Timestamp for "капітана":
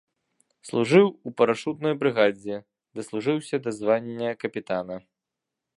4.45-4.95